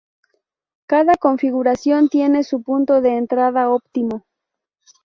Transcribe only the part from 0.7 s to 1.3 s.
Cada